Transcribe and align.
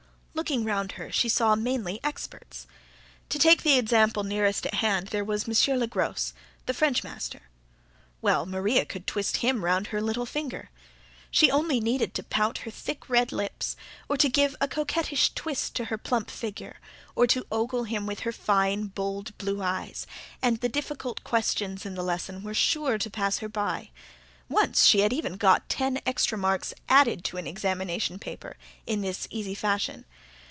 Looking 0.33 0.63
round 0.63 0.93
her, 0.93 1.11
she 1.11 1.29
saw 1.29 1.53
mainly 1.55 1.99
experts. 2.03 2.65
To 3.29 3.37
take 3.37 3.61
the 3.61 3.77
example 3.77 4.23
nearest 4.23 4.65
at 4.65 4.75
hand: 4.75 5.09
there 5.09 5.23
was 5.25 5.47
Monsieur 5.47 5.77
Legros, 5.77 6.33
the 6.65 6.73
French 6.73 7.03
master; 7.03 7.43
well, 8.23 8.47
Maria 8.47 8.83
could 8.83 9.05
twist 9.05 9.37
him 9.37 9.63
round 9.63 9.87
her 9.87 10.01
little 10.01 10.25
finger. 10.25 10.71
She 11.29 11.51
only 11.51 11.79
needed 11.79 12.15
to 12.15 12.23
pout 12.23 12.59
her 12.59 12.71
thick, 12.71 13.07
red 13.07 13.31
lips, 13.31 13.75
or 14.09 14.17
to 14.17 14.29
give 14.29 14.55
a 14.59 14.67
coquettish 14.67 15.31
twist 15.35 15.75
to 15.75 15.85
her 15.85 15.97
plump 15.97 16.31
figure, 16.31 16.77
or 17.15 17.27
to 17.27 17.45
ogle 17.51 17.83
him 17.83 18.07
with 18.07 18.21
her 18.21 18.31
fine, 18.31 18.87
bold, 18.87 19.37
blue 19.37 19.61
eyes, 19.61 20.07
and 20.41 20.59
the 20.59 20.69
difficult 20.69 21.23
questions 21.23 21.85
in 21.85 21.93
the 21.93 22.01
lesson 22.03 22.41
were 22.41 22.55
sure 22.55 22.97
to 22.97 23.11
pass 23.11 23.39
her 23.39 23.49
by. 23.49 23.91
Once 24.49 24.85
she 24.85 24.99
had 25.01 25.13
even 25.13 25.33
got 25.37 25.69
ten 25.69 26.01
extra 26.03 26.37
marks 26.37 26.73
added 26.89 27.23
to 27.23 27.37
an 27.37 27.45
examination 27.47 28.17
paper, 28.19 28.57
in 28.87 29.01
this 29.01 29.27
easy 29.29 29.53
fashion. 29.55 30.03